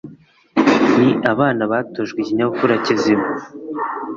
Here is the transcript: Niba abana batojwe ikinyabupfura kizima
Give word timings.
Niba 0.95 1.25
abana 1.33 1.63
batojwe 1.71 2.17
ikinyabupfura 2.21 2.75
kizima 2.85 3.25